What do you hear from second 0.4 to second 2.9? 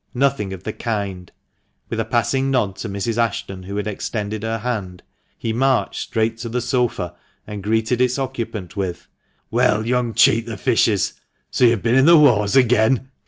of the kind! With a passing nod to